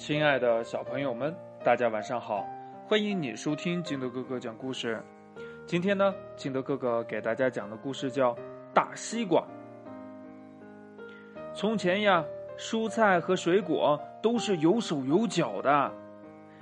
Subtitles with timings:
[0.00, 2.48] 亲爱的小朋友们，大家晚上好！
[2.86, 4.98] 欢迎你收听金德哥哥讲故事。
[5.66, 8.32] 今天呢，金德哥哥给大家讲的故事叫
[8.72, 9.42] 《大西瓜》。
[11.52, 12.24] 从前呀，
[12.56, 15.92] 蔬菜和水果都是有手有脚的，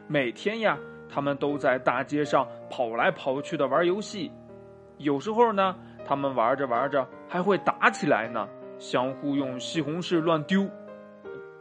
[0.08, 0.76] 每天呀，
[1.08, 4.32] 他们都在大街上跑来跑去的玩游戏。
[4.96, 8.48] 有时候呢，他们玩着玩着还会打起来呢，
[8.80, 10.68] 相互用西红柿乱丢。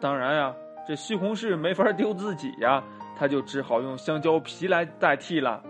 [0.02, 0.56] 当然呀。
[0.88, 2.82] 这西红柿没法丢自己呀，
[3.18, 5.62] 他就只好用香蕉皮来代替了。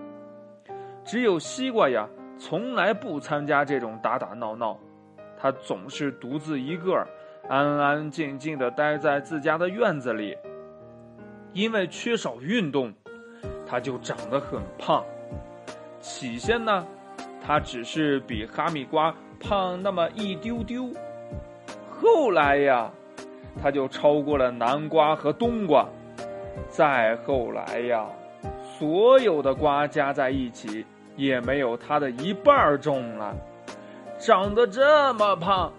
[1.03, 4.77] 只有西瓜呀，从来不参加这种打打闹闹，
[5.39, 7.03] 他总是独自一个，
[7.49, 10.37] 安安静静的待在自家的院子里。
[11.53, 12.93] 因为缺少运动，
[13.65, 15.03] 他就长得很胖。
[15.99, 16.85] 起先呢，
[17.43, 20.91] 他只是比哈密瓜胖那么一丢丢，
[21.89, 22.91] 后来呀。
[23.61, 25.87] 他就超过了南瓜和冬瓜，
[26.69, 28.05] 再后来呀，
[28.77, 33.35] 所有的瓜加在一起也没有他的一半重了。
[34.19, 35.71] 长得这么胖，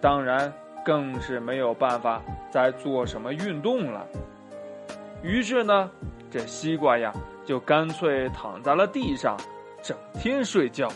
[0.00, 0.52] 当然
[0.84, 4.06] 更是没有办法再做什么运动了。
[5.22, 5.90] 于是呢，
[6.30, 7.12] 这西瓜呀
[7.44, 9.36] 就干脆躺在了地上，
[9.82, 10.88] 整天睡觉。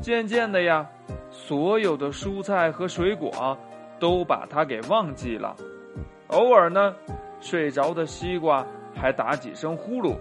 [0.00, 0.86] 渐渐的呀，
[1.30, 3.56] 所有的蔬菜和水果。
[4.02, 5.54] 都把它给忘记了，
[6.26, 6.92] 偶尔呢，
[7.40, 10.16] 睡着的西瓜还打几声呼噜，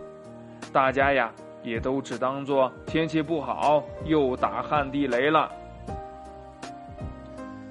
[0.71, 1.31] 大家呀
[1.63, 5.51] 也都只当做天气不好又打旱地雷了。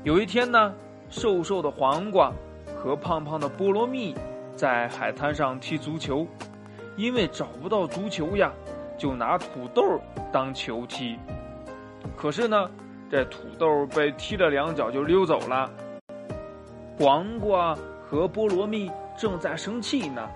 [0.02, 0.74] 有一天呢，
[1.10, 2.32] 瘦瘦的黄瓜
[2.76, 4.12] 和胖胖的菠萝蜜
[4.56, 6.26] 在海滩上踢足球，
[6.96, 8.50] 因为找不到足球呀，
[8.98, 10.00] 就拿土豆
[10.32, 11.16] 当球踢。
[12.16, 12.68] 可是呢，
[13.08, 15.70] 这土豆被踢了两脚就溜走了。
[17.00, 17.74] 黄瓜
[18.06, 20.28] 和菠萝蜜正在生气呢，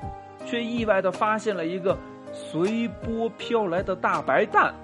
[0.47, 1.95] 却意外的发现了一个
[2.33, 4.75] 随波飘来的大白蛋。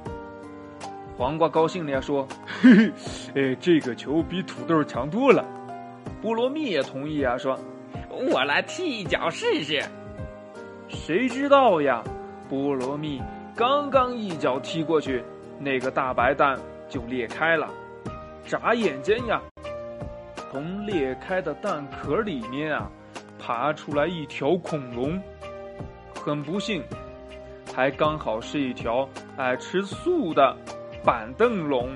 [1.16, 2.28] 黄瓜高兴地说
[2.60, 2.92] ：“嘿嘿，
[3.34, 5.42] 哎，这个球比土豆强多了。”
[6.22, 7.58] 菠萝蜜也同意啊，说
[8.30, 9.82] ：“我来踢一脚试试。”
[10.86, 12.04] 谁知道呀？
[12.50, 13.22] 菠萝蜜
[13.56, 15.24] 刚刚一脚踢过去，
[15.58, 16.58] 那个大白蛋
[16.90, 17.66] 就裂开了。
[18.44, 19.40] 眨眼间呀！
[20.50, 22.90] 从裂开的蛋壳里面啊，
[23.38, 25.16] 爬出来一条恐龙。
[26.24, 26.82] 很不幸，
[27.72, 30.56] 还刚好是一条爱吃素的
[31.04, 31.88] 板凳龙。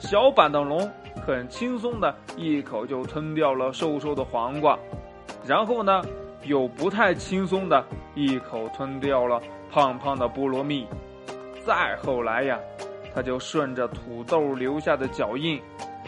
[0.00, 0.90] 小板凳龙
[1.24, 4.76] 很轻松的一口就吞掉了瘦瘦的黄瓜，
[5.46, 6.02] 然后呢，
[6.42, 7.84] 又不太轻松的
[8.16, 9.40] 一口吞掉了
[9.70, 10.84] 胖胖的菠萝蜜。
[11.64, 12.58] 再后来呀，
[13.14, 15.62] 他就顺着土豆留下的脚印。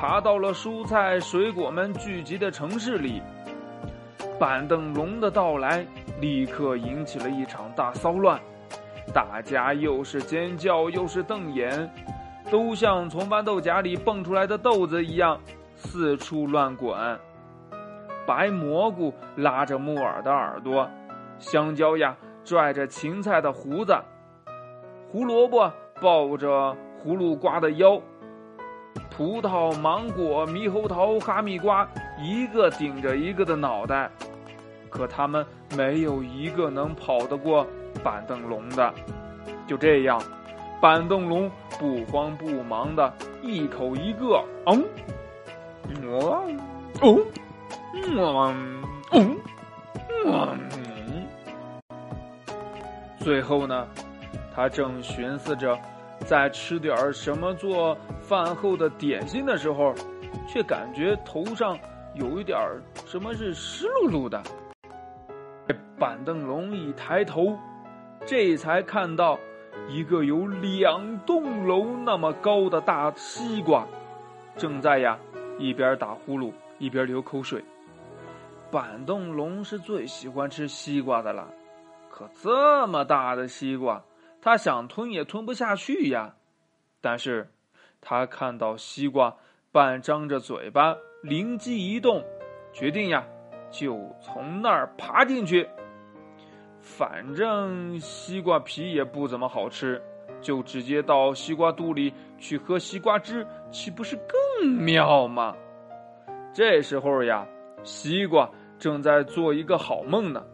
[0.07, 3.23] 爬到了蔬菜水果们聚集的城市里，
[4.39, 5.83] 板凳龙的到来
[6.21, 8.39] 立刻引起了一场大骚乱，
[9.15, 11.91] 大家又是尖叫又是瞪眼，
[12.51, 15.41] 都像从豌豆荚里蹦出来的豆子一样
[15.75, 16.95] 四处乱滚。
[18.27, 20.87] 白蘑菇拉着木耳的耳朵，
[21.39, 23.97] 香蕉呀拽着芹菜的胡子，
[25.11, 27.99] 胡萝卜抱着葫芦瓜的腰。
[29.17, 31.89] 葡萄、芒果、猕猴桃、哈密瓜，
[32.19, 34.11] 一个顶着一个的脑袋，
[34.91, 37.65] 可他们没有一个能跑得过
[38.03, 38.93] 板凳龙的。
[39.69, 40.21] 就这样，
[40.81, 41.49] 板凳龙
[41.79, 44.85] 不慌不忙的一口一个，嗯，
[46.03, 46.59] 嗯，
[47.01, 47.25] 嗯，
[49.13, 49.39] 嗯，
[50.27, 50.59] 嗯，
[53.19, 53.87] 最后呢，
[54.55, 55.79] 他正寻思着。
[56.25, 59.95] 在吃点什么做饭后的点心的时候，
[60.49, 61.79] 却感觉头上
[62.15, 62.59] 有一点
[63.07, 64.43] 什么是湿漉漉的。
[65.99, 67.57] 板凳龙一抬头，
[68.27, 69.39] 这才看到
[69.89, 73.87] 一个有两栋楼那么高的大西瓜，
[74.57, 75.19] 正在呀
[75.59, 77.63] 一边打呼噜一边流口水。
[78.71, 81.49] 板凳龙是最喜欢吃西瓜的了，
[82.11, 84.03] 可这么大的西瓜。
[84.45, 86.35] 他想吞也吞不下去呀，
[87.01, 87.49] 但是，
[88.03, 89.35] 他看到西瓜
[89.73, 92.23] 半张着嘴巴，灵机一动，
[92.71, 93.27] 决定呀，
[93.71, 95.67] 就从那儿爬进去。
[96.79, 99.99] 反正西瓜皮也不怎么好吃，
[100.43, 105.57] 就直接到西瓜肚里去喝西瓜汁，岂不是更妙吗？
[106.53, 107.47] 这时候呀，
[107.83, 108.47] 西瓜
[108.79, 110.45] 正在做一个好梦呢，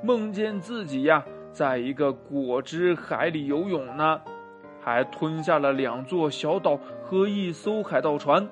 [0.00, 1.26] 梦见自己呀。
[1.52, 4.20] 在一个果汁海里游泳呢，
[4.80, 8.48] 还吞下了两座小岛和一艘海盗船。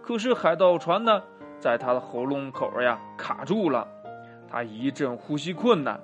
[0.00, 1.22] 可是海盗船呢，
[1.58, 3.86] 在他的喉咙口呀卡住了，
[4.48, 6.00] 他一阵呼吸困难，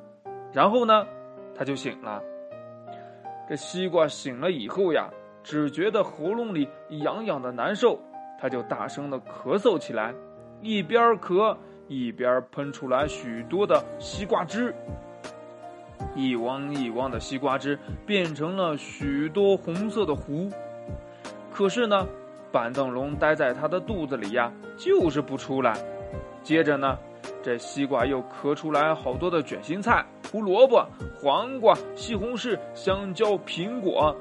[0.52, 1.06] 然后呢，
[1.54, 2.20] 他就醒了。
[3.48, 5.08] 这西瓜醒了以后呀，
[5.44, 8.00] 只觉得喉咙里痒痒的难受，
[8.40, 10.12] 他就大声的咳嗽起来，
[10.60, 11.56] 一边咳
[11.86, 14.74] 一边喷出来许多的西瓜汁。
[16.14, 20.50] 一汪一汪的西瓜汁变成了许多红色的湖。
[21.52, 22.06] 可是呢，
[22.52, 25.74] 板凳龙待在他的肚子里呀，就是不出来。
[26.42, 26.98] 接着呢，
[27.42, 30.86] 这西瓜又咳出来好多的卷心菜、胡萝卜、
[31.18, 34.14] 黄瓜、西红柿、香蕉、苹果。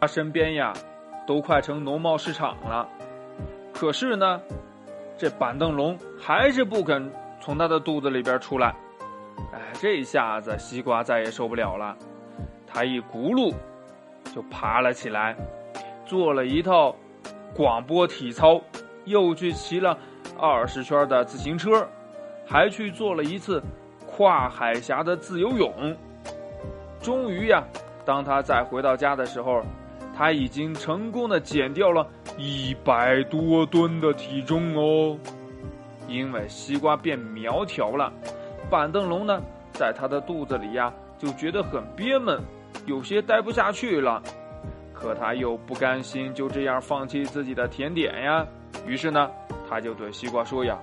[0.00, 0.72] 他身边呀，
[1.26, 2.88] 都快成农贸市场了。
[3.72, 4.40] 可是呢，
[5.18, 7.10] 这板凳龙还是不肯
[7.40, 8.74] 从他的肚子里边出来。
[9.56, 11.96] 哎，这下子西瓜再也受不了了，
[12.66, 13.54] 他一咕噜
[14.34, 15.34] 就爬了起来，
[16.04, 16.94] 做了一套
[17.54, 18.60] 广播体操，
[19.06, 19.96] 又去骑了
[20.38, 21.88] 二十圈的自行车，
[22.46, 23.62] 还去做了一次
[24.06, 25.96] 跨海峡的自由泳。
[27.00, 27.64] 终于呀，
[28.04, 29.62] 当他再回到家的时候，
[30.14, 32.06] 他已经成功的减掉了
[32.36, 35.18] 一百多吨的体重哦，
[36.06, 38.12] 因为西瓜变苗条了。
[38.70, 39.40] 板凳龙呢，
[39.72, 42.40] 在他的肚子里呀，就觉得很憋闷，
[42.86, 44.22] 有些待不下去了。
[44.92, 48.46] 可他又不甘心就这样放弃自己的甜点呀，
[48.86, 49.30] 于是呢，
[49.68, 50.78] 他就对西瓜说呀：“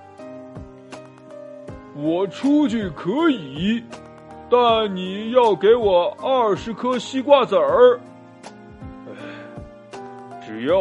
[1.96, 3.82] 我出去可以，
[4.48, 7.98] 但你要给我二十颗西瓜籽儿。
[10.46, 10.76] 只要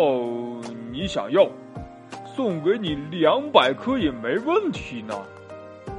[0.92, 1.48] 你想要，
[2.36, 5.16] 送给你两百颗也没问题呢。”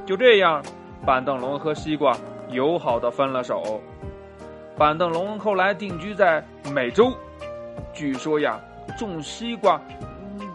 [0.05, 0.63] 就这样。
[1.05, 2.17] 板凳龙和西瓜
[2.49, 3.79] 友好的分了手。
[4.75, 6.43] 板凳龙后来定居在
[6.73, 7.13] 美洲，
[7.93, 8.59] 据说呀，
[8.97, 9.79] 种西瓜，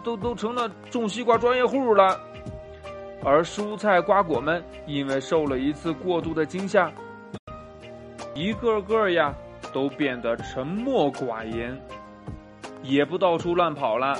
[0.03, 2.19] 都都成了种西瓜专业户了。
[3.23, 6.91] 而蔬菜瓜果们因为受了一次过度的惊吓，
[8.35, 9.33] 一个个呀
[9.73, 11.79] 都变得沉默寡言，
[12.83, 14.17] 也不到处乱跑了。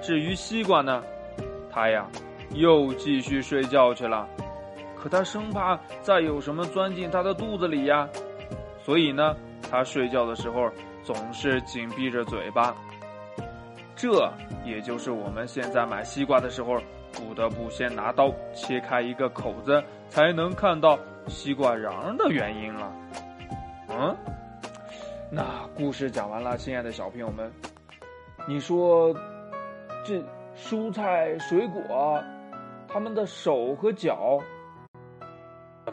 [0.00, 1.02] 至于西瓜呢，
[1.70, 2.06] 它呀
[2.52, 4.28] 又继续睡觉去了。
[5.02, 8.06] 可他生怕再有什么钻进他的肚子里呀，
[8.84, 9.34] 所以呢，
[9.70, 10.70] 他睡觉的时候
[11.02, 12.74] 总是紧闭着嘴巴。
[13.96, 14.30] 这
[14.64, 16.78] 也就是我们现在买西瓜的时候，
[17.12, 20.98] 不得不先拿刀切开一个口子，才能看到
[21.28, 22.92] 西瓜瓤的原因了。
[23.88, 24.16] 嗯，
[25.30, 25.44] 那
[25.74, 27.50] 故事讲完了，亲爱的小朋友们，
[28.46, 29.14] 你说
[30.04, 30.22] 这
[30.56, 32.22] 蔬菜水果，
[32.86, 34.38] 他们的手和脚。